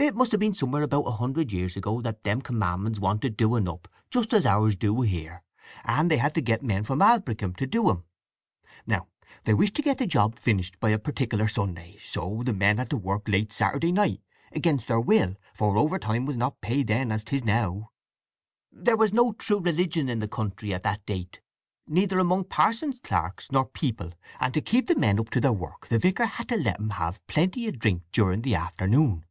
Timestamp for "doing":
3.36-3.66